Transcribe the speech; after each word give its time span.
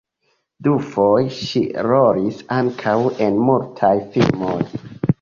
Dufoje 0.67 1.35
ŝi 1.51 1.61
rolis 1.89 2.41
ankaŭ 2.59 2.99
en 3.29 3.41
mutaj 3.47 3.97
filmoj. 4.17 4.61